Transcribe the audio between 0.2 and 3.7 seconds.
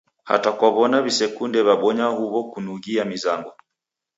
Hata kaw'ona w'isekunde w'abonya huw'o kunughjia mizango.